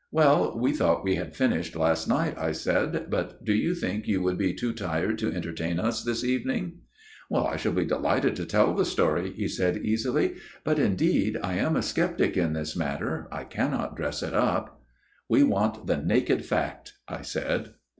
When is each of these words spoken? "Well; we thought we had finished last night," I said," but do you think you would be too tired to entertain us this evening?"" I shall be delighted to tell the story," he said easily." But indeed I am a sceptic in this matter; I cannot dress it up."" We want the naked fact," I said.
"Well; 0.09 0.57
we 0.59 0.71
thought 0.73 1.03
we 1.03 1.13
had 1.13 1.35
finished 1.35 1.75
last 1.75 2.07
night," 2.07 2.35
I 2.35 2.53
said," 2.53 3.05
but 3.11 3.45
do 3.45 3.53
you 3.53 3.75
think 3.75 4.07
you 4.07 4.19
would 4.23 4.35
be 4.35 4.51
too 4.51 4.73
tired 4.73 5.19
to 5.19 5.31
entertain 5.31 5.79
us 5.79 6.01
this 6.03 6.23
evening?"" 6.23 6.79
I 7.31 7.55
shall 7.55 7.73
be 7.73 7.85
delighted 7.85 8.35
to 8.37 8.47
tell 8.47 8.73
the 8.73 8.83
story," 8.83 9.29
he 9.33 9.47
said 9.47 9.77
easily." 9.77 10.37
But 10.63 10.79
indeed 10.79 11.37
I 11.43 11.53
am 11.57 11.75
a 11.75 11.83
sceptic 11.83 12.35
in 12.35 12.53
this 12.53 12.75
matter; 12.75 13.27
I 13.31 13.43
cannot 13.43 13.95
dress 13.95 14.23
it 14.23 14.33
up."" 14.33 14.81
We 15.29 15.43
want 15.43 15.85
the 15.85 15.97
naked 15.97 16.45
fact," 16.45 16.93
I 17.07 17.21
said. 17.21 17.75